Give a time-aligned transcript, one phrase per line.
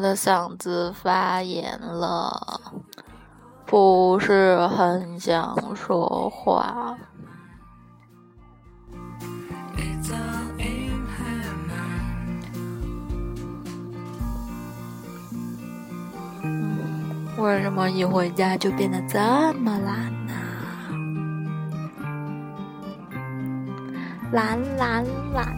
[0.00, 2.58] 我的嗓子发炎了，
[3.66, 6.96] 不是很想说话。
[17.36, 19.18] 为什么一回家就变得这
[19.58, 20.32] 么懒呢？
[24.32, 25.54] 懒懒懒，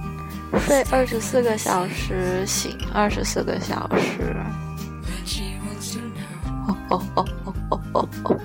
[0.58, 4.36] 睡二十四个小时，醒二十四个小时。
[6.46, 8.40] 哦哦哦哦哦哦哦！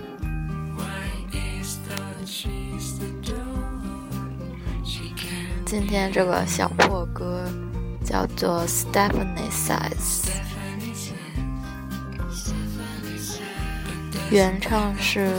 [5.66, 7.46] 今天这个小破歌
[8.04, 10.30] 叫做 Stephanie Size，
[14.32, 15.30] 原唱是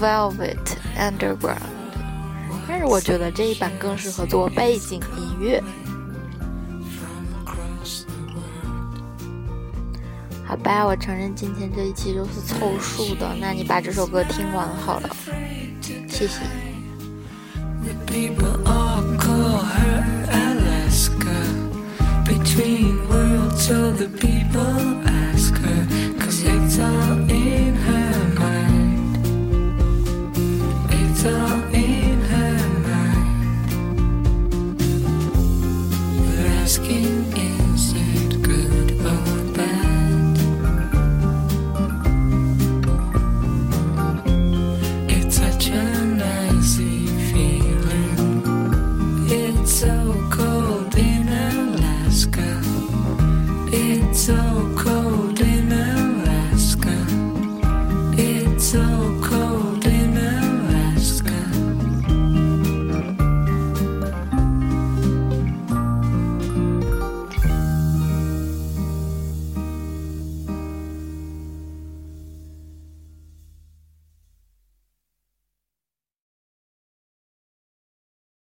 [0.00, 0.56] Velvet
[0.98, 1.58] Underground，
[2.66, 5.62] 但是我觉得这一版更适合做背景音乐。
[10.50, 15.08] 好吧，我承认今天这一期就是凑数的，那你把这首歌听完好了，
[16.08, 16.40] 谢谢。
[23.96, 25.09] The
[52.20, 52.69] Alaska.